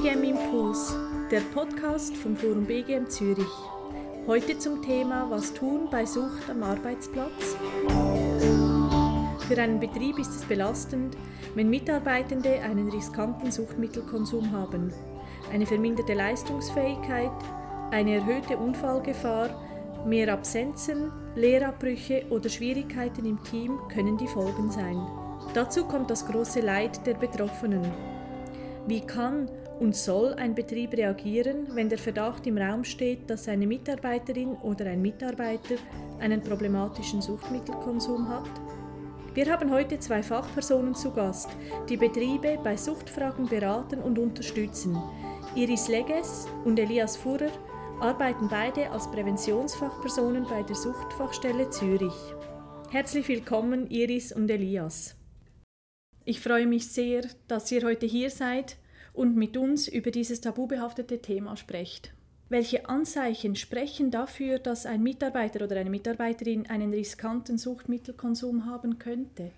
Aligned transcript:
BGM 0.00 0.22
Impuls, 0.22 0.94
der 1.28 1.40
Podcast 1.52 2.16
vom 2.16 2.36
Forum 2.36 2.64
BGM 2.66 3.08
Zürich. 3.08 3.44
Heute 4.28 4.56
zum 4.56 4.80
Thema 4.80 5.28
Was 5.28 5.52
tun 5.52 5.88
bei 5.90 6.06
Sucht 6.06 6.48
am 6.48 6.62
Arbeitsplatz? 6.62 7.56
Für 9.48 9.60
einen 9.60 9.80
Betrieb 9.80 10.20
ist 10.20 10.30
es 10.36 10.44
belastend, 10.44 11.16
wenn 11.56 11.68
Mitarbeitende 11.68 12.60
einen 12.60 12.88
riskanten 12.90 13.50
Suchtmittelkonsum 13.50 14.52
haben. 14.52 14.92
Eine 15.52 15.66
verminderte 15.66 16.14
Leistungsfähigkeit, 16.14 17.32
eine 17.90 18.18
erhöhte 18.18 18.56
Unfallgefahr, 18.56 19.50
mehr 20.06 20.32
Absenzen, 20.32 21.10
Lehrabbrüche 21.34 22.24
oder 22.30 22.48
Schwierigkeiten 22.48 23.26
im 23.26 23.42
Team 23.42 23.80
können 23.92 24.16
die 24.16 24.28
Folgen 24.28 24.70
sein. 24.70 25.04
Dazu 25.54 25.86
kommt 25.86 26.08
das 26.08 26.24
große 26.24 26.60
Leid 26.60 27.04
der 27.04 27.14
Betroffenen. 27.14 27.90
Wie 28.86 29.00
kann 29.00 29.50
und 29.80 29.94
soll 29.94 30.34
ein 30.34 30.54
Betrieb 30.54 30.92
reagieren, 30.92 31.68
wenn 31.74 31.88
der 31.88 31.98
Verdacht 31.98 32.46
im 32.46 32.58
Raum 32.58 32.84
steht, 32.84 33.30
dass 33.30 33.48
eine 33.48 33.66
Mitarbeiterin 33.66 34.54
oder 34.62 34.86
ein 34.86 35.00
Mitarbeiter 35.02 35.76
einen 36.18 36.42
problematischen 36.42 37.22
Suchtmittelkonsum 37.22 38.28
hat? 38.28 38.50
Wir 39.34 39.52
haben 39.52 39.70
heute 39.70 40.00
zwei 40.00 40.22
Fachpersonen 40.22 40.94
zu 40.94 41.12
Gast, 41.12 41.48
die 41.88 41.96
Betriebe 41.96 42.58
bei 42.62 42.76
Suchtfragen 42.76 43.46
beraten 43.46 44.00
und 44.00 44.18
unterstützen. 44.18 45.00
Iris 45.54 45.88
Leges 45.88 46.46
und 46.64 46.78
Elias 46.78 47.16
Fuhrer 47.16 47.50
arbeiten 48.00 48.48
beide 48.48 48.90
als 48.90 49.10
Präventionsfachpersonen 49.10 50.44
bei 50.44 50.62
der 50.62 50.76
Suchtfachstelle 50.76 51.70
Zürich. 51.70 52.14
Herzlich 52.90 53.28
willkommen, 53.28 53.88
Iris 53.90 54.32
und 54.32 54.50
Elias. 54.50 55.14
Ich 56.24 56.40
freue 56.40 56.66
mich 56.66 56.88
sehr, 56.88 57.22
dass 57.46 57.70
ihr 57.70 57.82
heute 57.82 58.06
hier 58.06 58.30
seid 58.30 58.76
und 59.18 59.36
mit 59.36 59.56
uns 59.56 59.88
über 59.88 60.12
dieses 60.12 60.40
tabubehaftete 60.40 61.20
Thema 61.20 61.56
sprecht. 61.56 62.12
Welche 62.48 62.88
Anzeichen 62.88 63.56
sprechen 63.56 64.10
dafür, 64.10 64.58
dass 64.58 64.86
ein 64.86 65.02
Mitarbeiter 65.02 65.64
oder 65.64 65.76
eine 65.76 65.90
Mitarbeiterin 65.90 66.66
einen 66.70 66.94
riskanten 66.94 67.58
Suchtmittelkonsum 67.58 68.64
haben 68.64 68.98
könnte? 68.98 69.50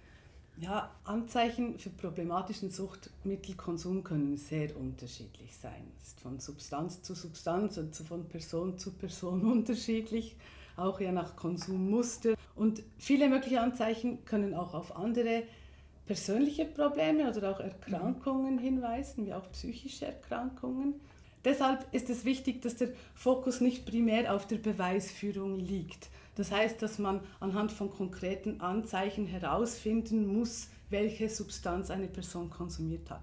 Ja, 0.56 0.90
Anzeichen 1.04 1.78
für 1.78 1.90
problematischen 1.90 2.70
Suchtmittelkonsum 2.70 4.02
können 4.02 4.36
sehr 4.36 4.76
unterschiedlich 4.76 5.56
sein. 5.56 5.92
Es 6.00 6.08
ist 6.08 6.20
von 6.20 6.40
Substanz 6.40 7.02
zu 7.02 7.14
Substanz 7.14 7.78
und 7.78 7.94
von 7.94 8.26
Person 8.28 8.78
zu 8.78 8.92
Person 8.92 9.42
unterschiedlich, 9.52 10.36
auch 10.76 11.00
ja 11.00 11.12
nach 11.12 11.36
Konsummuster. 11.36 12.34
Und 12.56 12.82
viele 12.98 13.28
mögliche 13.28 13.60
Anzeichen 13.60 14.24
können 14.24 14.54
auch 14.54 14.74
auf 14.74 14.96
andere 14.96 15.44
persönliche 16.10 16.64
Probleme 16.64 17.30
oder 17.30 17.52
auch 17.52 17.60
Erkrankungen 17.60 18.58
hinweisen, 18.58 19.26
wie 19.26 19.32
auch 19.32 19.48
psychische 19.52 20.06
Erkrankungen. 20.06 20.94
Deshalb 21.44 21.86
ist 21.94 22.10
es 22.10 22.24
wichtig, 22.24 22.62
dass 22.62 22.74
der 22.74 22.88
Fokus 23.14 23.60
nicht 23.60 23.86
primär 23.86 24.34
auf 24.34 24.44
der 24.44 24.56
Beweisführung 24.56 25.60
liegt. 25.60 26.08
Das 26.34 26.50
heißt, 26.50 26.82
dass 26.82 26.98
man 26.98 27.20
anhand 27.38 27.70
von 27.70 27.90
konkreten 27.90 28.60
Anzeichen 28.60 29.24
herausfinden 29.24 30.26
muss, 30.26 30.66
welche 30.88 31.28
Substanz 31.28 31.92
eine 31.92 32.08
Person 32.08 32.50
konsumiert 32.50 33.08
hat. 33.08 33.22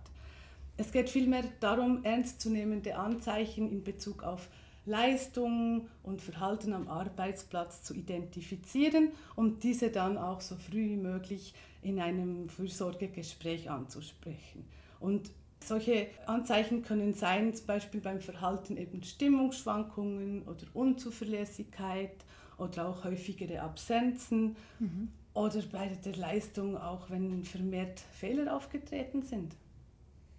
Es 0.77 0.93
geht 0.93 1.09
vielmehr 1.09 1.43
darum, 1.59 2.05
ernstzunehmende 2.05 2.95
Anzeichen 2.95 3.69
in 3.69 3.83
Bezug 3.83 4.23
auf 4.23 4.47
Leistung 4.87 5.87
und 6.01 6.21
Verhalten 6.21 6.73
am 6.73 6.87
Arbeitsplatz 6.87 7.83
zu 7.83 7.93
identifizieren 7.93 9.09
und 9.35 9.63
diese 9.63 9.91
dann 9.91 10.17
auch 10.17 10.41
so 10.41 10.55
früh 10.55 10.89
wie 10.89 10.97
möglich 10.97 11.53
in 11.81 11.99
einem 11.99 12.49
Fürsorgegespräch 12.49 13.69
anzusprechen. 13.69 14.65
Und 14.99 15.29
solche 15.63 16.07
Anzeichen 16.25 16.83
können 16.83 17.13
sein, 17.13 17.53
zum 17.53 17.67
Beispiel 17.67 18.01
beim 18.01 18.21
Verhalten 18.21 18.77
eben 18.77 19.03
Stimmungsschwankungen 19.03 20.43
oder 20.43 20.65
Unzuverlässigkeit 20.73 22.13
oder 22.57 22.87
auch 22.87 23.03
häufigere 23.03 23.61
Absenzen 23.61 24.55
mhm. 24.79 25.09
oder 25.33 25.61
bei 25.71 25.89
der 26.03 26.15
Leistung 26.15 26.77
auch, 26.77 27.09
wenn 27.09 27.43
vermehrt 27.43 27.99
Fehler 28.13 28.55
aufgetreten 28.55 29.21
sind. 29.21 29.53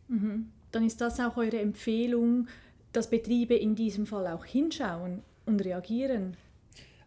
Mhm. 0.08 0.50
Dann 0.72 0.84
ist 0.84 1.00
das 1.00 1.18
auch 1.20 1.36
eure 1.36 1.60
Empfehlung, 1.60 2.48
dass 2.92 3.10
Betriebe 3.10 3.54
in 3.54 3.74
diesem 3.74 4.06
Fall 4.06 4.26
auch 4.26 4.44
hinschauen 4.44 5.22
und 5.46 5.64
reagieren. 5.64 6.36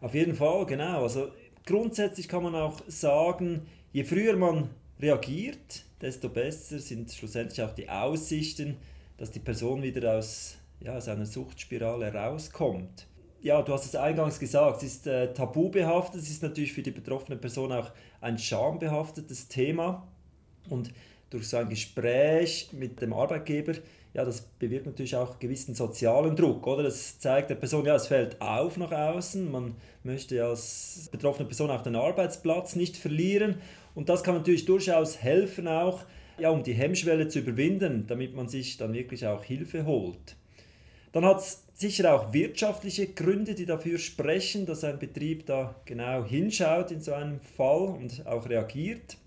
Auf 0.00 0.14
jeden 0.14 0.34
Fall, 0.34 0.66
genau. 0.66 1.02
Also 1.02 1.28
grundsätzlich 1.64 2.28
kann 2.28 2.42
man 2.42 2.54
auch 2.54 2.80
sagen, 2.88 3.66
je 3.92 4.04
früher 4.04 4.36
man 4.36 4.70
reagiert, 5.00 5.84
desto 6.00 6.28
besser 6.28 6.78
sind 6.78 7.12
schlussendlich 7.12 7.62
auch 7.62 7.74
die 7.74 7.88
Aussichten, 7.88 8.76
dass 9.16 9.30
die 9.30 9.40
Person 9.40 9.82
wieder 9.82 10.18
aus, 10.18 10.56
ja, 10.80 10.96
aus 10.96 11.06
Suchtspirale 11.06 12.12
rauskommt. 12.12 13.06
Ja, 13.40 13.60
du 13.62 13.72
hast 13.72 13.86
es 13.86 13.96
eingangs 13.96 14.38
gesagt, 14.38 14.78
es 14.78 14.94
ist 14.94 15.06
äh, 15.06 15.32
tabubehaftet, 15.32 16.20
es 16.20 16.30
ist 16.30 16.42
natürlich 16.42 16.72
für 16.72 16.82
die 16.82 16.92
betroffene 16.92 17.36
Person 17.36 17.72
auch 17.72 17.90
ein 18.20 18.38
schambehaftetes 18.38 19.48
Thema 19.48 20.06
und 20.70 20.92
durch 21.30 21.48
so 21.48 21.56
ein 21.56 21.68
Gespräch 21.68 22.70
mit 22.72 23.00
dem 23.00 23.12
Arbeitgeber, 23.12 23.74
ja, 24.14 24.24
das 24.24 24.42
bewirkt 24.42 24.86
natürlich 24.86 25.16
auch 25.16 25.38
gewissen 25.38 25.74
sozialen 25.74 26.36
Druck, 26.36 26.66
oder? 26.66 26.82
Das 26.82 27.18
zeigt 27.18 27.50
der 27.50 27.54
Person, 27.54 27.86
ja, 27.86 27.94
es 27.94 28.08
fällt 28.08 28.40
auf 28.40 28.76
nach 28.76 28.92
außen, 28.92 29.50
man 29.50 29.74
möchte 30.02 30.44
als 30.44 31.08
betroffene 31.10 31.46
Person 31.46 31.70
auch 31.70 31.82
den 31.82 31.96
Arbeitsplatz 31.96 32.76
nicht 32.76 32.96
verlieren 32.96 33.56
und 33.94 34.08
das 34.08 34.22
kann 34.22 34.34
natürlich 34.34 34.66
durchaus 34.66 35.22
helfen 35.22 35.66
auch, 35.66 36.02
ja, 36.38 36.50
um 36.50 36.62
die 36.62 36.74
Hemmschwelle 36.74 37.28
zu 37.28 37.40
überwinden, 37.40 38.06
damit 38.06 38.34
man 38.34 38.48
sich 38.48 38.76
dann 38.76 38.92
wirklich 38.92 39.26
auch 39.26 39.44
Hilfe 39.44 39.86
holt. 39.86 40.36
Dann 41.12 41.24
hat 41.26 41.40
es 41.40 41.64
sicher 41.74 42.14
auch 42.14 42.32
wirtschaftliche 42.32 43.06
Gründe, 43.08 43.54
die 43.54 43.66
dafür 43.66 43.98
sprechen, 43.98 44.66
dass 44.66 44.84
ein 44.84 44.98
Betrieb 44.98 45.46
da 45.46 45.74
genau 45.84 46.24
hinschaut 46.24 46.90
in 46.90 47.00
so 47.00 47.12
einem 47.12 47.40
Fall 47.40 47.88
und 47.88 48.26
auch 48.26 48.48
reagiert. 48.48 49.18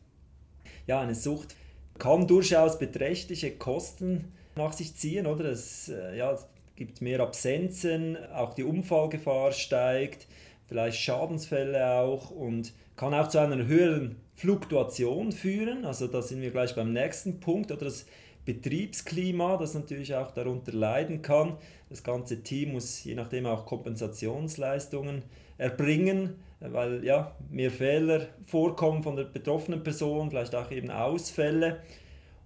Ja, 0.87 1.01
eine 1.01 1.15
Sucht 1.15 1.55
kann 1.97 2.27
durchaus 2.27 2.79
beträchtliche 2.79 3.51
Kosten 3.51 4.31
nach 4.55 4.73
sich 4.73 4.95
ziehen, 4.95 5.27
oder? 5.27 5.45
Es, 5.45 5.89
äh, 5.89 6.17
ja, 6.17 6.37
gibt 6.75 7.01
mehr 7.01 7.21
Absenzen, 7.21 8.17
auch 8.33 8.53
die 8.53 8.63
Unfallgefahr 8.63 9.51
steigt, 9.51 10.27
vielleicht 10.67 10.99
Schadensfälle 10.99 11.99
auch 11.99 12.31
und 12.31 12.73
kann 12.95 13.13
auch 13.13 13.27
zu 13.27 13.39
einer 13.39 13.65
höheren 13.65 14.17
Fluktuation 14.33 15.31
führen. 15.31 15.85
Also 15.85 16.07
da 16.07 16.21
sind 16.21 16.41
wir 16.41 16.51
gleich 16.51 16.75
beim 16.75 16.91
nächsten 16.91 17.39
Punkt, 17.39 17.71
oder 17.71 17.85
das 17.85 18.05
Betriebsklima, 18.45 19.57
das 19.57 19.73
natürlich 19.73 20.15
auch 20.15 20.31
darunter 20.31 20.71
leiden 20.71 21.21
kann. 21.21 21.57
Das 21.89 22.03
ganze 22.03 22.43
Team 22.43 22.73
muss 22.73 23.03
je 23.03 23.15
nachdem 23.15 23.45
auch 23.45 23.65
Kompensationsleistungen 23.65 25.23
erbringen, 25.57 26.35
weil 26.59 27.03
ja 27.03 27.35
mehr 27.49 27.71
Fehler 27.71 28.27
vorkommen 28.45 29.03
von 29.03 29.15
der 29.15 29.23
betroffenen 29.23 29.83
Person, 29.83 30.29
vielleicht 30.29 30.55
auch 30.55 30.71
eben 30.71 30.91
Ausfälle. 30.91 31.81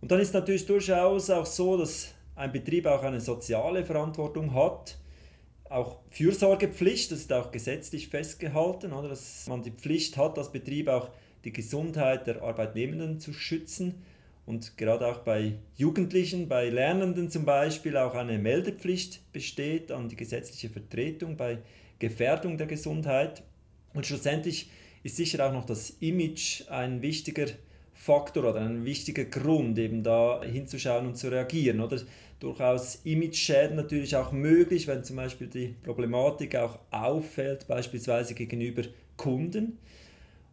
Und 0.01 0.11
dann 0.11 0.19
ist 0.19 0.33
natürlich 0.33 0.65
durchaus 0.65 1.29
auch 1.29 1.45
so, 1.45 1.77
dass 1.77 2.13
ein 2.35 2.51
Betrieb 2.51 2.85
auch 2.85 3.03
eine 3.03 3.19
soziale 3.19 3.83
Verantwortung 3.83 4.53
hat, 4.53 4.97
auch 5.69 5.99
Fürsorgepflicht, 6.09 7.11
das 7.11 7.19
ist 7.19 7.33
auch 7.33 7.51
gesetzlich 7.51 8.07
festgehalten, 8.07 8.93
oder, 8.93 9.09
dass 9.09 9.45
man 9.47 9.61
die 9.61 9.71
Pflicht 9.71 10.17
hat, 10.17 10.37
als 10.37 10.51
Betrieb 10.51 10.87
auch 10.87 11.09
die 11.43 11.53
Gesundheit 11.53 12.27
der 12.27 12.41
Arbeitnehmenden 12.41 13.19
zu 13.19 13.33
schützen 13.33 14.01
und 14.49 14.77
gerade 14.77 15.05
auch 15.05 15.19
bei 15.19 15.59
Jugendlichen, 15.75 16.49
bei 16.49 16.69
Lernenden 16.69 17.29
zum 17.29 17.45
Beispiel 17.45 17.95
auch 17.97 18.15
eine 18.15 18.39
Meldepflicht 18.39 19.31
besteht 19.31 19.91
an 19.91 20.09
die 20.09 20.15
gesetzliche 20.15 20.71
Vertretung 20.71 21.37
bei 21.37 21.59
Gefährdung 21.99 22.57
der 22.57 22.65
Gesundheit. 22.65 23.43
Und 23.93 24.07
schlussendlich 24.07 24.71
ist 25.03 25.17
sicher 25.17 25.47
auch 25.47 25.53
noch 25.53 25.67
das 25.67 25.91
Image 25.99 26.67
ein 26.67 27.03
wichtiger 27.03 27.45
Faktor 27.99 28.45
oder 28.45 28.61
ein 28.61 28.85
wichtiger 28.85 29.25
Grund, 29.25 29.77
eben 29.77 30.03
da 30.03 30.41
hinzuschauen 30.41 31.05
und 31.05 31.17
zu 31.17 31.29
reagieren. 31.29 31.81
Oder 31.81 31.99
durchaus 32.39 33.01
Image-Schäden 33.03 33.75
natürlich 33.75 34.15
auch 34.15 34.31
möglich, 34.31 34.87
wenn 34.87 35.03
zum 35.03 35.17
Beispiel 35.17 35.47
die 35.47 35.75
Problematik 35.83 36.55
auch 36.55 36.79
auffällt, 36.91 37.67
beispielsweise 37.67 38.35
gegenüber 38.35 38.83
Kunden. 39.17 39.79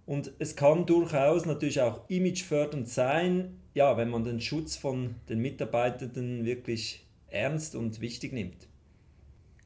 Und 0.06 0.32
es 0.40 0.56
kann 0.56 0.86
durchaus 0.86 1.46
natürlich 1.46 1.80
auch 1.80 2.00
imagefördernd 2.08 2.88
sein, 2.88 3.60
ja, 3.74 3.96
wenn 3.96 4.10
man 4.10 4.24
den 4.24 4.40
Schutz 4.40 4.74
von 4.74 5.14
den 5.28 5.38
Mitarbeitenden 5.38 6.44
wirklich 6.44 7.06
ernst 7.28 7.76
und 7.76 8.00
wichtig 8.00 8.32
nimmt. 8.32 8.66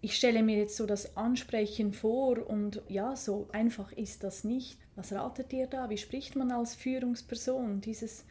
Ich 0.03 0.17
stelle 0.17 0.43
mir 0.43 0.57
jetzt 0.57 0.77
so 0.77 0.87
das 0.87 1.17
Ansprechen 1.17 1.93
vor 1.93 2.49
und 2.49 2.81
ja, 2.89 3.17
so 3.17 3.49
einfach 3.53 3.93
ist 3.93 4.25
das 4.25 4.45
nicht. 4.45 4.79
Was 4.97 5.13
ratet 5.13 5.53
ihr 5.53 5.67
da? 5.67 5.91
Wie 5.91 5.99
spricht 5.99 6.37
man 6.37 6.51
als 6.53 6.75
Führungsperson 6.75 7.83
dieses, 7.83 8.25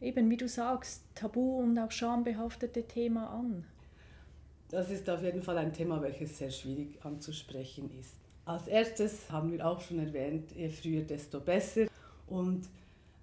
eben 0.00 0.28
wie 0.28 0.36
du 0.36 0.48
sagst, 0.48 1.02
tabu 1.14 1.58
und 1.58 1.78
auch 1.78 1.92
schambehaftete 1.92 2.82
Thema 2.82 3.30
an? 3.30 3.64
Das 4.70 4.90
ist 4.90 5.08
auf 5.08 5.22
jeden 5.22 5.42
Fall 5.42 5.58
ein 5.58 5.72
Thema, 5.72 6.02
welches 6.02 6.38
sehr 6.38 6.50
schwierig 6.50 7.04
anzusprechen 7.04 7.90
ist. 8.00 8.16
Als 8.44 8.66
erstes 8.66 9.30
haben 9.30 9.52
wir 9.52 9.64
auch 9.64 9.80
schon 9.80 10.00
erwähnt, 10.00 10.50
je 10.56 10.68
früher, 10.68 11.02
desto 11.02 11.38
besser. 11.38 11.86
Und 12.26 12.64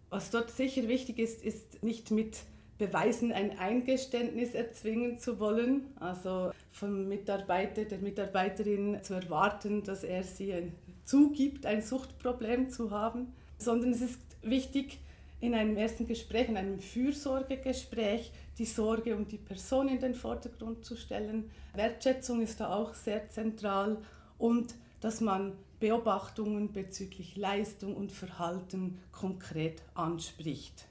was 0.10 0.32
dort 0.32 0.50
sicher 0.50 0.88
wichtig 0.88 1.20
ist, 1.20 1.44
ist 1.44 1.84
nicht 1.84 2.10
mit 2.10 2.38
beweisen, 2.82 3.32
ein 3.32 3.60
Eingeständnis 3.60 4.56
erzwingen 4.56 5.20
zu 5.20 5.40
wollen. 5.40 5.86
Also 6.00 6.52
vom 6.72 7.08
Mitarbeiter, 7.08 7.86
der 7.86 8.00
Mitarbeiterin 8.00 8.98
zu 9.04 9.14
erwarten, 9.14 9.84
dass 9.84 10.04
er 10.04 10.24
sie 10.24 10.72
zugibt, 11.06 11.68
ein 11.68 11.84
Suchtproblem 11.84 12.72
zu 12.72 12.90
haben. 12.90 13.34
Sondern 13.60 13.92
es 13.92 14.02
ist 14.02 14.20
wichtig, 14.42 15.00
in 15.42 15.54
einem 15.54 15.78
ersten 15.78 16.08
Gespräch, 16.08 16.50
in 16.50 16.58
einem 16.58 16.80
Fürsorgegespräch, 16.80 18.32
die 18.58 18.66
Sorge 18.66 19.16
um 19.16 19.28
die 19.28 19.38
Person 19.38 19.88
in 19.88 20.00
den 20.00 20.16
Vordergrund 20.16 20.84
zu 20.84 20.96
stellen. 20.96 21.52
Wertschätzung 21.76 22.42
ist 22.42 22.60
da 22.60 22.74
auch 22.74 22.96
sehr 22.96 23.30
zentral 23.30 23.98
und 24.38 24.74
dass 25.02 25.22
man 25.22 25.54
Beobachtungen 25.80 26.72
bezüglich 26.74 27.36
Leistung 27.38 27.96
und 27.96 28.12
Verhalten 28.12 29.00
konkret 29.12 29.82
anspricht. 29.96 30.86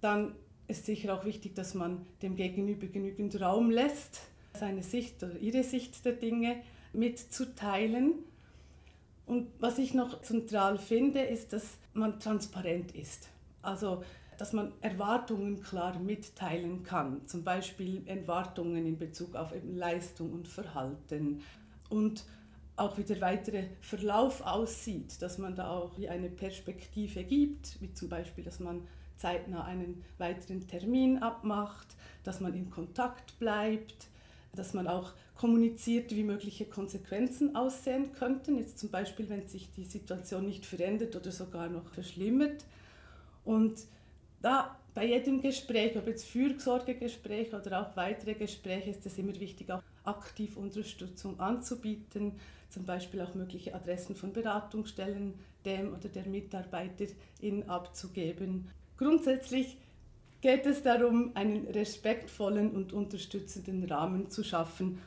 Dann 0.00 0.34
ist 0.70 0.86
sicher 0.86 1.14
auch 1.14 1.24
wichtig, 1.24 1.54
dass 1.54 1.74
man 1.74 2.06
dem 2.22 2.36
Gegenüber 2.36 2.86
genügend 2.86 3.40
Raum 3.40 3.70
lässt, 3.70 4.22
seine 4.54 4.82
Sicht 4.82 5.22
oder 5.22 5.38
ihre 5.38 5.64
Sicht 5.64 6.04
der 6.04 6.12
Dinge 6.12 6.56
mitzuteilen. 6.92 8.14
Und 9.26 9.48
was 9.58 9.78
ich 9.78 9.94
noch 9.94 10.22
zentral 10.22 10.78
finde, 10.78 11.20
ist, 11.20 11.52
dass 11.52 11.78
man 11.92 12.18
transparent 12.18 12.92
ist. 12.92 13.28
Also, 13.62 14.02
dass 14.38 14.52
man 14.52 14.72
Erwartungen 14.80 15.62
klar 15.62 15.98
mitteilen 15.98 16.82
kann, 16.82 17.26
zum 17.26 17.44
Beispiel 17.44 18.02
Erwartungen 18.06 18.86
in 18.86 18.98
Bezug 18.98 19.36
auf 19.36 19.52
Leistung 19.62 20.32
und 20.32 20.48
Verhalten 20.48 21.42
und 21.90 22.24
auch 22.76 22.96
wie 22.96 23.04
der 23.04 23.20
weitere 23.20 23.64
Verlauf 23.82 24.40
aussieht, 24.40 25.20
dass 25.20 25.36
man 25.36 25.54
da 25.54 25.68
auch 25.70 25.98
eine 26.08 26.30
Perspektive 26.30 27.24
gibt, 27.24 27.80
wie 27.82 27.92
zum 27.92 28.08
Beispiel, 28.08 28.42
dass 28.42 28.58
man 28.58 28.88
zeitnah 29.20 29.64
einen 29.64 30.02
weiteren 30.18 30.66
Termin 30.66 31.18
abmacht, 31.18 31.88
dass 32.24 32.40
man 32.40 32.54
in 32.54 32.70
Kontakt 32.70 33.38
bleibt, 33.38 34.08
dass 34.54 34.74
man 34.74 34.88
auch 34.88 35.12
kommuniziert, 35.36 36.14
wie 36.14 36.24
mögliche 36.24 36.64
Konsequenzen 36.66 37.54
aussehen 37.54 38.12
könnten, 38.12 38.58
jetzt 38.58 38.78
zum 38.78 38.90
Beispiel, 38.90 39.28
wenn 39.28 39.46
sich 39.46 39.70
die 39.72 39.84
Situation 39.84 40.44
nicht 40.44 40.66
verändert 40.66 41.14
oder 41.16 41.30
sogar 41.30 41.68
noch 41.68 41.88
verschlimmert. 41.88 42.64
Und 43.44 43.74
da 44.42 44.76
bei 44.94 45.06
jedem 45.06 45.40
Gespräch, 45.40 45.96
ob 45.96 46.06
jetzt 46.08 46.26
Fürsorgegespräch 46.26 47.54
oder 47.54 47.82
auch 47.82 47.96
weitere 47.96 48.34
Gespräche, 48.34 48.90
ist 48.90 49.06
es 49.06 49.18
immer 49.18 49.38
wichtig, 49.38 49.70
auch 49.70 49.82
aktiv 50.04 50.56
Unterstützung 50.56 51.38
anzubieten, 51.38 52.32
zum 52.70 52.84
Beispiel 52.84 53.20
auch 53.20 53.34
mögliche 53.34 53.74
Adressen 53.74 54.16
von 54.16 54.32
Beratungsstellen 54.32 55.34
dem 55.64 55.92
oder 55.92 56.08
der 56.08 56.26
Mitarbeiterin 56.26 57.68
abzugeben. 57.68 58.68
Grundsätzlich 59.00 59.78
geht 60.42 60.66
es 60.66 60.82
darum, 60.82 61.30
einen 61.32 61.66
respektvollen 61.68 62.72
und 62.72 62.92
unterstützenden 62.92 63.82
Rahmen 63.84 64.30
zu 64.30 64.44
schaffen 64.44 64.98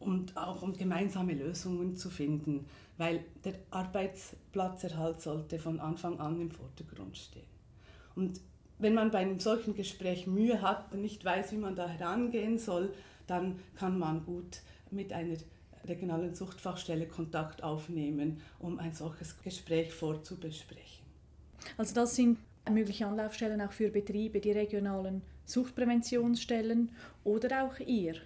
und 0.00 0.36
auch 0.36 0.62
um 0.62 0.76
gemeinsame 0.76 1.34
Lösungen 1.34 1.94
zu 1.94 2.10
finden, 2.10 2.66
weil 2.98 3.24
der 3.44 3.54
Arbeitsplatzerhalt 3.70 5.20
sollte 5.20 5.60
von 5.60 5.78
Anfang 5.78 6.18
an 6.18 6.40
im 6.40 6.50
Vordergrund 6.50 7.16
stehen. 7.16 7.46
Und 8.16 8.40
wenn 8.80 8.94
man 8.94 9.12
bei 9.12 9.18
einem 9.18 9.38
solchen 9.38 9.76
Gespräch 9.76 10.26
Mühe 10.26 10.60
hat 10.60 10.92
und 10.92 11.00
nicht 11.00 11.24
weiß, 11.24 11.52
wie 11.52 11.58
man 11.58 11.76
da 11.76 11.86
herangehen 11.86 12.58
soll, 12.58 12.92
dann 13.28 13.60
kann 13.76 13.96
man 13.96 14.24
gut 14.24 14.62
mit 14.90 15.12
einer 15.12 15.36
regionalen 15.84 16.34
Suchtfachstelle 16.34 17.06
Kontakt 17.06 17.62
aufnehmen, 17.62 18.40
um 18.58 18.80
ein 18.80 18.92
solches 18.92 19.40
Gespräch 19.40 19.94
vorzubesprechen. 19.94 21.04
Also 21.76 21.94
das 21.94 22.16
sind 22.16 22.38
mögliche 22.68 23.06
Anlaufstellen 23.06 23.60
auch 23.60 23.72
für 23.72 23.90
Betriebe, 23.90 24.40
die 24.40 24.52
regionalen 24.52 25.22
Suchtpräventionsstellen 25.44 26.90
oder 27.24 27.64
auch 27.64 27.78
ihr? 27.80 28.16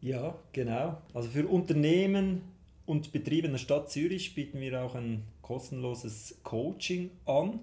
Ja, 0.00 0.38
genau. 0.52 1.00
Also 1.14 1.28
für 1.28 1.46
Unternehmen 1.46 2.42
und 2.84 3.12
Betriebe 3.12 3.46
in 3.46 3.52
der 3.52 3.58
Stadt 3.58 3.90
Zürich 3.90 4.34
bieten 4.34 4.60
wir 4.60 4.82
auch 4.82 4.94
ein 4.94 5.24
kostenloses 5.42 6.38
Coaching 6.42 7.10
an. 7.24 7.60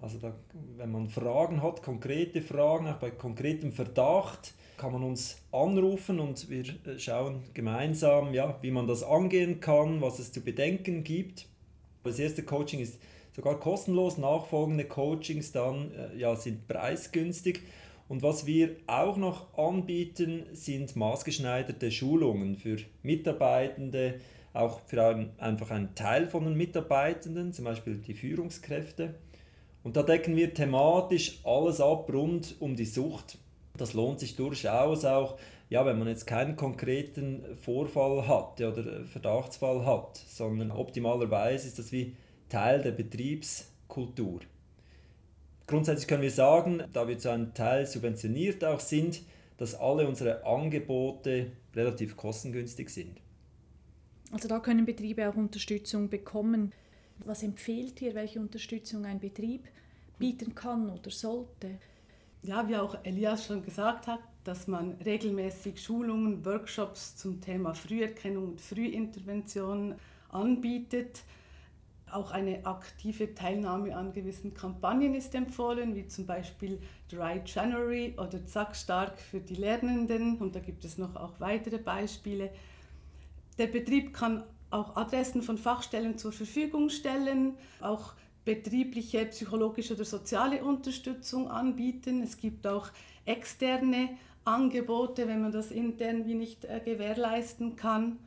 Also 0.00 0.18
da, 0.18 0.34
wenn 0.76 0.92
man 0.92 1.08
Fragen 1.08 1.62
hat, 1.62 1.82
konkrete 1.82 2.42
Fragen, 2.42 2.86
auch 2.86 2.96
bei 2.96 3.10
konkretem 3.10 3.72
Verdacht, 3.72 4.54
kann 4.76 4.92
man 4.92 5.02
uns 5.02 5.38
anrufen 5.52 6.20
und 6.20 6.50
wir 6.50 6.64
äh, 6.86 6.98
schauen 6.98 7.42
gemeinsam, 7.54 8.34
ja, 8.34 8.58
wie 8.60 8.70
man 8.70 8.86
das 8.86 9.02
angehen 9.02 9.60
kann, 9.60 10.02
was 10.02 10.18
es 10.18 10.32
zu 10.32 10.42
bedenken 10.42 11.02
gibt. 11.02 11.46
Das 12.04 12.18
erste 12.18 12.42
Coaching 12.42 12.80
ist 12.80 13.00
sogar 13.36 13.60
kostenlos, 13.60 14.16
nachfolgende 14.16 14.86
Coachings 14.86 15.52
dann 15.52 15.92
äh, 15.92 16.16
ja, 16.16 16.34
sind 16.36 16.66
preisgünstig. 16.66 17.60
Und 18.08 18.22
was 18.22 18.46
wir 18.46 18.76
auch 18.86 19.18
noch 19.18 19.58
anbieten, 19.58 20.46
sind 20.52 20.96
maßgeschneiderte 20.96 21.90
Schulungen 21.90 22.56
für 22.56 22.78
Mitarbeitende, 23.02 24.20
auch 24.54 24.80
für 24.86 25.04
einen, 25.04 25.38
einfach 25.38 25.70
einen 25.70 25.94
Teil 25.94 26.28
von 26.28 26.44
den 26.44 26.54
Mitarbeitenden, 26.54 27.52
zum 27.52 27.66
Beispiel 27.66 27.96
die 27.96 28.14
Führungskräfte. 28.14 29.16
Und 29.82 29.96
da 29.96 30.02
decken 30.02 30.34
wir 30.34 30.54
thematisch 30.54 31.40
alles 31.44 31.80
ab 31.80 32.10
rund 32.12 32.56
um 32.60 32.74
die 32.74 32.86
Sucht. 32.86 33.38
Das 33.76 33.92
lohnt 33.92 34.20
sich 34.20 34.36
durchaus 34.36 35.04
auch, 35.04 35.36
ja, 35.68 35.84
wenn 35.84 35.98
man 35.98 36.08
jetzt 36.08 36.26
keinen 36.26 36.56
konkreten 36.56 37.44
Vorfall 37.60 38.26
hat 38.26 38.60
oder 38.60 39.04
Verdachtsfall 39.04 39.84
hat, 39.84 40.16
sondern 40.16 40.70
optimalerweise 40.70 41.66
ist 41.66 41.78
das 41.78 41.92
wie 41.92 42.16
Teil 42.48 42.82
der 42.82 42.92
Betriebskultur. 42.92 44.40
Grundsätzlich 45.66 46.06
können 46.06 46.22
wir 46.22 46.30
sagen, 46.30 46.84
da 46.92 47.08
wir 47.08 47.18
zu 47.18 47.30
einem 47.30 47.52
Teil 47.54 47.86
subventioniert 47.86 48.64
auch 48.64 48.80
sind, 48.80 49.22
dass 49.58 49.74
alle 49.74 50.06
unsere 50.06 50.44
Angebote 50.44 51.50
relativ 51.74 52.16
kostengünstig 52.16 52.90
sind. 52.90 53.20
Also 54.30 54.48
da 54.48 54.60
können 54.60 54.84
Betriebe 54.84 55.28
auch 55.28 55.34
Unterstützung 55.34 56.08
bekommen. 56.08 56.72
Was 57.24 57.42
empfiehlt 57.42 58.00
ihr, 58.02 58.14
welche 58.14 58.38
Unterstützung 58.38 59.06
ein 59.06 59.18
Betrieb 59.18 59.64
bieten 60.18 60.54
kann 60.54 60.90
oder 60.90 61.10
sollte? 61.10 61.78
Ja, 62.42 62.68
wie 62.68 62.76
auch 62.76 62.98
Elias 63.02 63.46
schon 63.46 63.64
gesagt 63.64 64.06
hat, 64.06 64.20
dass 64.44 64.68
man 64.68 64.92
regelmäßig 65.04 65.82
Schulungen, 65.82 66.44
Workshops 66.44 67.16
zum 67.16 67.40
Thema 67.40 67.74
Früherkennung 67.74 68.50
und 68.50 68.60
Frühintervention 68.60 69.96
anbietet. 70.30 71.22
Auch 72.10 72.30
eine 72.30 72.64
aktive 72.64 73.34
Teilnahme 73.34 73.96
an 73.96 74.12
gewissen 74.12 74.54
Kampagnen 74.54 75.14
ist 75.14 75.34
empfohlen, 75.34 75.94
wie 75.96 76.06
zum 76.06 76.26
Beispiel 76.26 76.80
Dry 77.10 77.42
January 77.44 78.14
oder 78.16 78.46
Zack 78.46 78.76
Stark 78.76 79.18
für 79.18 79.40
die 79.40 79.56
Lernenden. 79.56 80.38
Und 80.38 80.54
da 80.54 80.60
gibt 80.60 80.84
es 80.84 80.98
noch 80.98 81.16
auch 81.16 81.40
weitere 81.40 81.78
Beispiele. 81.78 82.50
Der 83.58 83.66
Betrieb 83.66 84.14
kann 84.14 84.44
auch 84.70 84.96
Adressen 84.96 85.42
von 85.42 85.58
Fachstellen 85.58 86.18
zur 86.18 86.32
Verfügung 86.32 86.90
stellen, 86.90 87.54
auch 87.80 88.14
betriebliche, 88.44 89.26
psychologische 89.26 89.94
oder 89.94 90.04
soziale 90.04 90.62
Unterstützung 90.62 91.50
anbieten. 91.50 92.22
Es 92.22 92.36
gibt 92.36 92.66
auch 92.66 92.88
externe 93.24 94.10
Angebote, 94.44 95.26
wenn 95.26 95.42
man 95.42 95.52
das 95.52 95.70
intern 95.70 96.26
wie 96.26 96.34
nicht 96.34 96.64
äh, 96.64 96.80
gewährleisten 96.84 97.74
kann. 97.76 98.18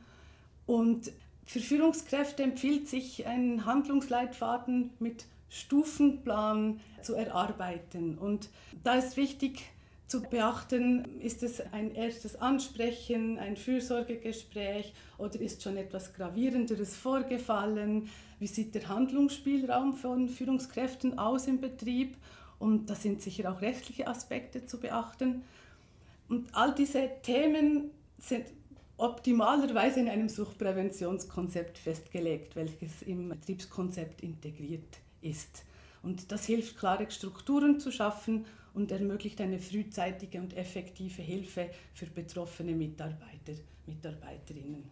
Und 0.66 1.10
für 1.50 1.58
Führungskräfte 1.58 2.44
empfiehlt 2.44 2.88
sich 2.88 3.26
ein 3.26 3.64
Handlungsleitfaden 3.64 4.90
mit 5.00 5.24
Stufenplan 5.48 6.78
zu 7.02 7.16
erarbeiten. 7.16 8.16
Und 8.18 8.50
da 8.84 8.94
ist 8.94 9.16
wichtig 9.16 9.62
zu 10.06 10.22
beachten, 10.22 11.18
ist 11.18 11.42
es 11.42 11.60
ein 11.72 11.92
erstes 11.92 12.36
Ansprechen, 12.36 13.36
ein 13.40 13.56
Fürsorgegespräch 13.56 14.92
oder 15.18 15.40
ist 15.40 15.64
schon 15.64 15.76
etwas 15.76 16.14
Gravierenderes 16.14 16.96
vorgefallen? 16.96 18.08
Wie 18.38 18.46
sieht 18.46 18.76
der 18.76 18.88
Handlungsspielraum 18.88 19.94
von 19.94 20.28
Führungskräften 20.28 21.18
aus 21.18 21.48
im 21.48 21.60
Betrieb? 21.60 22.16
Und 22.60 22.88
da 22.90 22.94
sind 22.94 23.22
sicher 23.22 23.50
auch 23.50 23.60
rechtliche 23.60 24.06
Aspekte 24.06 24.66
zu 24.66 24.78
beachten. 24.78 25.42
Und 26.28 26.54
all 26.54 26.72
diese 26.76 27.10
Themen 27.24 27.90
sind 28.20 28.44
optimalerweise 29.00 30.00
in 30.00 30.08
einem 30.08 30.28
Suchtpräventionskonzept 30.28 31.78
festgelegt, 31.78 32.56
welches 32.56 33.02
im 33.02 33.28
Betriebskonzept 33.28 34.22
integriert 34.22 34.98
ist. 35.22 35.64
Und 36.02 36.30
das 36.32 36.46
hilft, 36.46 36.78
klare 36.78 37.10
Strukturen 37.10 37.80
zu 37.80 37.90
schaffen 37.90 38.46
und 38.74 38.92
ermöglicht 38.92 39.40
eine 39.40 39.58
frühzeitige 39.58 40.40
und 40.40 40.56
effektive 40.56 41.22
Hilfe 41.22 41.70
für 41.94 42.06
betroffene 42.06 42.72
Mitarbeiter, 42.72 43.54
Mitarbeiterinnen. 43.86 44.84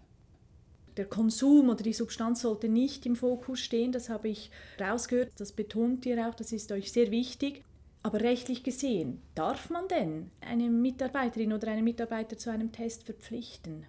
Der 0.97 1.07
Konsum 1.07 1.69
oder 1.69 1.85
die 1.85 1.93
Substanz 1.93 2.43
sollte 2.43 2.69
nicht 2.69 3.07
im 3.07 3.15
Fokus 3.15 3.61
stehen, 3.61 3.93
das 3.93 4.09
habe 4.09 4.29
ich 4.29 4.51
rausgehört, 4.81 5.31
das 5.37 5.53
betont 5.53 6.05
ihr 6.07 6.29
auch, 6.29 6.35
das 6.35 6.51
ist 6.51 6.73
euch 6.73 6.91
sehr 6.91 7.11
wichtig. 7.11 7.63
Aber 8.03 8.21
rechtlich 8.21 8.63
gesehen, 8.63 9.23
darf 9.35 9.71
man 9.71 9.87
denn 9.89 10.31
eine 10.41 10.71
Mitarbeiterin 10.71 11.53
oder 11.53 11.69
einen 11.69 11.85
Mitarbeiter 11.85 12.39
zu 12.39 12.51
einem 12.51 12.73
Test 12.73 13.05
verpflichten? 13.05 13.87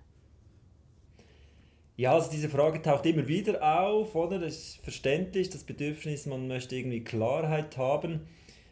Ja, 2.00 2.14
also 2.14 2.32
diese 2.32 2.48
Frage 2.48 2.82
taucht 2.82 3.06
immer 3.08 3.28
wieder 3.28 3.62
auf, 3.62 4.16
oder? 4.16 4.40
Das 4.40 4.56
ist 4.56 4.78
verständlich, 4.84 5.50
das 5.50 5.66
Bedürfnis, 5.66 6.28
man 6.28 6.48
möchte 6.48 6.78
irgendwie 6.78 7.04
Klarheit 7.04 7.76
haben. 7.76 8.22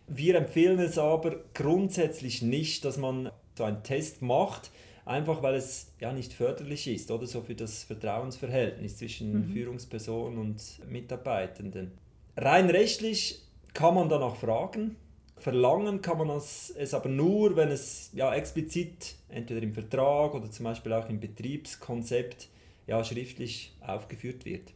Wir 0.08 0.36
empfehlen 0.36 0.80
es 0.80 0.98
aber 0.98 1.36
grundsätzlich 1.54 2.42
nicht, 2.42 2.86
dass 2.86 2.98
man 2.98 3.30
so 3.58 3.66
einen 3.66 3.84
Test 3.84 4.22
macht, 4.22 4.72
einfach 5.04 5.44
weil 5.44 5.56
es 5.56 5.92
ja 6.00 6.14
nicht 6.14 6.32
förderlich 6.32 6.88
ist 6.88 7.12
oder 7.12 7.28
so 7.28 7.42
für 7.42 7.54
das 7.54 7.84
Vertrauensverhältnis 7.84 8.96
zwischen 8.96 9.34
mhm. 9.34 9.52
Führungsperson 9.52 10.38
und 10.38 10.80
Mitarbeitenden. 10.90 11.92
Rein 12.38 12.70
rechtlich 12.70 13.42
kann 13.74 13.96
man 13.96 14.08
danach 14.08 14.38
fragen. 14.38 14.96
Verlangen 15.36 16.02
kann 16.02 16.18
man 16.20 16.30
es 16.30 16.94
aber 16.94 17.10
nur, 17.10 17.58
wenn 17.58 17.72
es 17.72 18.10
ja, 18.14 18.34
explizit 18.34 19.16
entweder 19.28 19.64
im 19.64 19.74
Vertrag 19.74 20.34
oder 20.34 20.50
zum 20.50 20.64
Beispiel 20.64 20.94
auch 20.94 21.10
im 21.10 21.20
Betriebskonzept 21.20 22.48
ja, 22.88 23.04
schriftlich 23.04 23.74
aufgeführt 23.82 24.46
wird. 24.46 24.74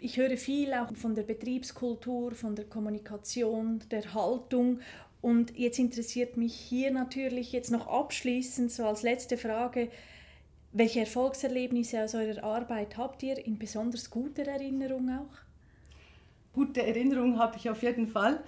Ich 0.00 0.16
höre 0.16 0.36
viel 0.36 0.72
auch 0.74 0.94
von 0.94 1.14
der 1.14 1.24
Betriebskultur, 1.24 2.32
von 2.32 2.54
der 2.54 2.64
Kommunikation, 2.64 3.82
der 3.90 4.14
Haltung 4.14 4.80
und 5.20 5.56
jetzt 5.58 5.78
interessiert 5.78 6.36
mich 6.36 6.54
hier 6.54 6.90
natürlich 6.90 7.52
jetzt 7.52 7.70
noch 7.70 7.86
abschließend 7.88 8.70
so 8.70 8.84
als 8.84 9.02
letzte 9.02 9.36
Frage, 9.36 9.90
welche 10.72 11.00
Erfolgserlebnisse 11.00 12.02
aus 12.04 12.14
eurer 12.14 12.44
Arbeit 12.44 12.96
habt 12.96 13.22
ihr 13.22 13.44
in 13.44 13.58
besonders 13.58 14.10
guter 14.10 14.42
Erinnerung 14.42 15.10
auch? 15.10 15.38
Gute 16.52 16.86
Erinnerung 16.86 17.38
habe 17.38 17.56
ich 17.56 17.68
auf 17.68 17.82
jeden 17.82 18.06
Fall. 18.06 18.42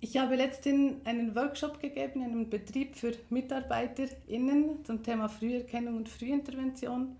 Ich 0.00 0.16
habe 0.16 0.36
letztens 0.36 1.04
einen 1.06 1.34
Workshop 1.34 1.80
gegeben 1.80 2.22
in 2.22 2.30
einem 2.30 2.50
Betrieb 2.50 2.94
für 2.94 3.12
MitarbeiterInnen 3.30 4.84
zum 4.84 5.02
Thema 5.02 5.28
Früherkennung 5.28 5.96
und 5.96 6.08
Frühintervention. 6.08 7.16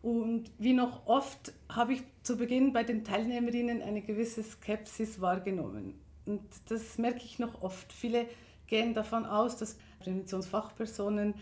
Und 0.00 0.50
wie 0.58 0.72
noch 0.72 1.06
oft 1.06 1.52
habe 1.68 1.94
ich 1.94 2.02
zu 2.22 2.38
Beginn 2.38 2.72
bei 2.72 2.84
den 2.84 3.04
Teilnehmerinnen 3.04 3.82
eine 3.82 4.00
gewisse 4.00 4.42
Skepsis 4.42 5.20
wahrgenommen. 5.20 5.94
Und 6.24 6.42
das 6.68 6.96
merke 6.96 7.22
ich 7.22 7.38
noch 7.38 7.60
oft. 7.62 7.92
Viele 7.92 8.26
gehen 8.66 8.94
davon 8.94 9.26
aus, 9.26 9.58
dass 9.58 9.76
Präventionsfachpersonen 10.00 11.34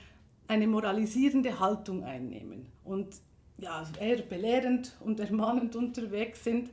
eine 0.48 0.66
moralisierende 0.66 1.60
Haltung 1.60 2.04
einnehmen 2.04 2.66
und 2.84 3.14
ja, 3.58 3.84
eher 4.00 4.22
belehrend 4.22 4.96
und 5.00 5.20
ermahnend 5.20 5.76
unterwegs 5.76 6.42
sind. 6.42 6.70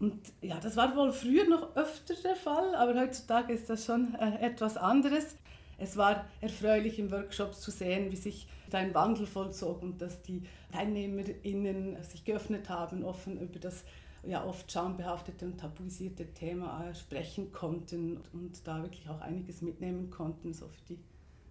Und 0.00 0.20
ja, 0.42 0.58
das 0.60 0.76
war 0.76 0.96
wohl 0.96 1.12
früher 1.12 1.48
noch 1.48 1.76
öfter 1.76 2.14
der 2.22 2.36
Fall, 2.36 2.74
aber 2.74 3.00
heutzutage 3.00 3.52
ist 3.52 3.70
das 3.70 3.86
schon 3.86 4.14
äh, 4.16 4.40
etwas 4.40 4.76
anderes. 4.76 5.36
Es 5.78 5.96
war 5.96 6.26
erfreulich 6.40 6.98
im 6.98 7.10
Workshop 7.10 7.54
zu 7.54 7.70
sehen, 7.70 8.10
wie 8.12 8.16
sich 8.16 8.48
da 8.70 8.78
ein 8.78 8.94
Wandel 8.94 9.26
vollzog 9.26 9.82
und 9.82 10.00
dass 10.00 10.22
die 10.22 10.42
TeilnehmerInnen 10.72 12.02
sich 12.02 12.24
geöffnet 12.24 12.68
haben, 12.68 13.04
offen 13.04 13.40
über 13.40 13.58
das 13.58 13.84
ja 14.26 14.44
oft 14.44 14.70
schambehaftete 14.70 15.44
und 15.44 15.58
tabuisierte 15.58 16.26
Thema 16.32 16.88
äh, 16.88 16.94
sprechen 16.94 17.52
konnten 17.52 18.18
und 18.32 18.66
da 18.66 18.82
wirklich 18.82 19.08
auch 19.08 19.20
einiges 19.20 19.62
mitnehmen 19.62 20.10
konnten, 20.10 20.52
so 20.52 20.66
für 20.68 20.82
die 20.88 20.98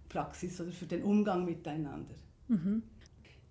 Praxis 0.08 0.60
oder 0.60 0.72
für 0.72 0.86
den 0.86 1.02
Umgang 1.02 1.44
miteinander. 1.44 2.14
Mhm. 2.48 2.82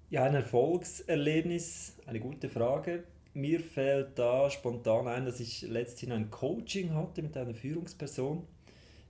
Ja, 0.09 0.23
ein 0.23 0.35
Erfolgserlebnis, 0.35 1.97
eine 2.05 2.19
gute 2.19 2.49
Frage. 2.49 3.05
Mir 3.35 3.61
fällt 3.61 4.19
da 4.19 4.47
spontan 4.51 5.07
ein, 5.07 5.25
dass 5.25 5.39
ich 5.39 5.63
letztens 5.63 6.11
ein 6.11 6.29
Coaching 6.29 6.93
hatte 6.93 7.23
mit 7.23 7.35
einer 7.35 7.55
Führungsperson. 7.55 8.43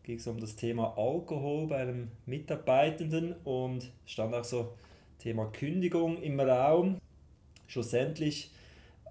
Ging 0.04 0.18
es 0.18 0.28
um 0.28 0.40
das 0.40 0.56
Thema 0.56 0.98
Alkohol 0.98 1.68
bei 1.68 1.78
einem 1.78 2.10
Mitarbeitenden 2.26 3.36
und 3.44 3.92
stand 4.06 4.34
auch 4.34 4.46
so 4.46 4.76
Thema 5.20 5.48
Kündigung 5.48 6.22
im 6.22 6.40
Raum. 6.40 7.00
Schlussendlich 7.68 8.52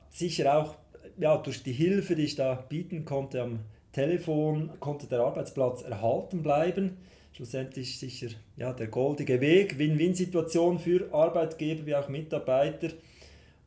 sicher 0.08 0.56
auch 0.56 0.76
ja, 1.18 1.36
durch 1.36 1.62
die 1.62 1.72
Hilfe, 1.72 2.14
die 2.14 2.24
ich 2.24 2.34
da 2.34 2.54
bieten 2.54 3.04
konnte 3.04 3.42
am 3.42 3.60
Telefon, 3.92 4.70
konnte 4.80 5.06
der 5.08 5.20
Arbeitsplatz 5.20 5.82
erhalten 5.82 6.42
bleiben. 6.42 6.96
Schlussendlich 7.34 7.98
sicher 7.98 8.28
ja, 8.56 8.72
der 8.72 8.86
goldige 8.86 9.42
Weg, 9.42 9.78
Win-Win-Situation 9.78 10.78
für 10.78 11.12
Arbeitgeber 11.12 11.84
wie 11.84 11.96
auch 11.96 12.08
Mitarbeiter. 12.08 12.88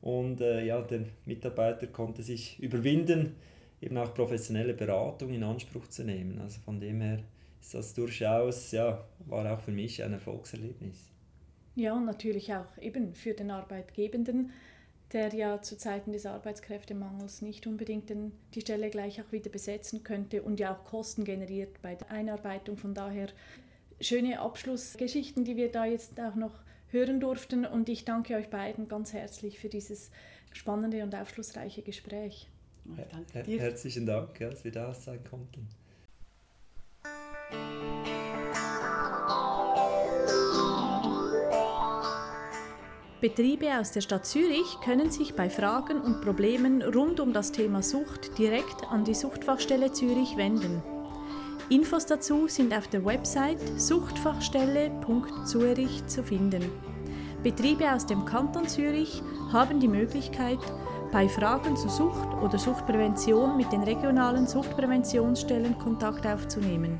Und 0.05 0.39
äh, 0.39 0.63
ja, 0.63 0.81
der 0.81 1.01
Mitarbeiter 1.25 1.87
konnte 1.87 2.21
sich 2.21 2.59
überwinden, 2.59 3.35
eben 3.81 3.97
auch 3.97 4.13
professionelle 4.13 4.75
Beratung 4.75 5.33
in 5.33 5.43
Anspruch 5.43 5.87
zu 5.87 6.03
nehmen. 6.03 6.39
Also 6.39 6.61
von 6.61 6.79
dem 6.79 7.01
her 7.01 7.19
ist 7.59 7.73
das 7.73 7.93
durchaus, 7.95 8.71
ja, 8.71 9.03
war 9.25 9.51
auch 9.51 9.59
für 9.59 9.71
mich 9.71 10.03
ein 10.03 10.13
Erfolgserlebnis. 10.13 11.11
Ja, 11.75 11.93
und 11.95 12.05
natürlich 12.05 12.53
auch 12.53 12.77
eben 12.79 13.15
für 13.15 13.33
den 13.33 13.49
Arbeitgebenden 13.49 14.51
der 15.13 15.33
ja 15.33 15.61
zu 15.61 15.77
Zeiten 15.77 16.11
des 16.11 16.25
Arbeitskräftemangels 16.25 17.41
nicht 17.41 17.67
unbedingt 17.67 18.11
die 18.53 18.61
Stelle 18.61 18.89
gleich 18.89 19.21
auch 19.21 19.31
wieder 19.31 19.49
besetzen 19.49 20.03
könnte 20.03 20.41
und 20.41 20.59
ja 20.59 20.75
auch 20.75 20.83
Kosten 20.83 21.23
generiert 21.23 21.81
bei 21.81 21.95
der 21.95 22.09
Einarbeitung. 22.11 22.77
Von 22.77 22.93
daher 22.93 23.27
schöne 24.01 24.39
Abschlussgeschichten, 24.39 25.45
die 25.45 25.55
wir 25.55 25.71
da 25.71 25.85
jetzt 25.85 26.19
auch 26.19 26.35
noch 26.35 26.59
hören 26.91 27.19
durften 27.19 27.65
und 27.65 27.89
ich 27.89 28.05
danke 28.05 28.35
euch 28.35 28.49
beiden 28.49 28.87
ganz 28.87 29.13
herzlich 29.13 29.59
für 29.59 29.69
dieses 29.69 30.11
spannende 30.51 31.03
und 31.03 31.13
aufschlussreiche 31.15 31.81
Gespräch. 31.81 32.47
Danke 33.11 33.43
dir. 33.43 33.59
Herzlichen 33.59 34.05
Dank, 34.05 34.37
dass 34.39 34.63
wir 34.63 34.71
da 34.71 34.93
sein 34.93 35.19
konnten. 35.23 35.67
Betriebe 43.21 43.79
aus 43.79 43.91
der 43.91 44.01
Stadt 44.01 44.25
Zürich 44.25 44.79
können 44.83 45.09
sich 45.09 45.33
bei 45.33 45.49
Fragen 45.49 45.99
und 45.99 46.21
Problemen 46.21 46.83
rund 46.83 47.19
um 47.19 47.33
das 47.33 47.51
Thema 47.51 47.81
Sucht 47.81 48.37
direkt 48.37 48.83
an 48.91 49.03
die 49.03 49.15
Suchtfachstelle 49.15 49.91
Zürich 49.91 50.37
wenden. 50.37 50.83
Infos 51.69 52.05
dazu 52.05 52.47
sind 52.47 52.75
auf 52.75 52.87
der 52.87 53.03
Website 53.03 53.57
suchtfachstelle.zurich 53.77 56.05
zu 56.05 56.23
finden. 56.23 56.71
Betriebe 57.41 57.91
aus 57.91 58.05
dem 58.05 58.23
Kanton 58.25 58.67
Zürich 58.67 59.23
haben 59.51 59.79
die 59.79 59.87
Möglichkeit, 59.87 60.59
bei 61.11 61.27
Fragen 61.27 61.75
zu 61.75 61.89
Sucht 61.89 62.27
oder 62.43 62.59
Suchtprävention 62.59 63.57
mit 63.57 63.71
den 63.71 63.81
regionalen 63.81 64.45
Suchtpräventionsstellen 64.45 65.79
Kontakt 65.79 66.27
aufzunehmen. 66.27 66.99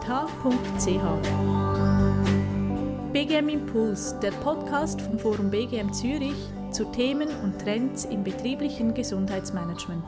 BGM 3.12 3.50
Impuls, 3.50 4.18
der 4.22 4.32
Podcast 4.32 5.02
vom 5.02 5.20
Forum 5.20 5.52
BGM 5.52 5.92
Zürich 5.92 6.38
zu 6.72 6.86
Themen 6.94 7.28
und 7.44 7.60
Trends 7.60 8.06
im 8.06 8.24
betrieblichen 8.24 8.94
Gesundheitsmanagement. 8.94 10.06